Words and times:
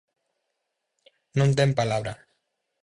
Non 1.37 1.49
ten 1.57 1.69
palabra. 1.79 2.13